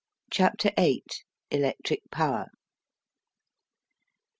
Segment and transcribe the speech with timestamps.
[0.31, 1.03] CHAPTER VIII.
[1.51, 2.47] ELECTRIC POWER.